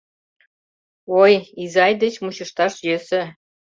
[1.21, 3.21] —Ой, изай деч мучышташ йӧсӧ.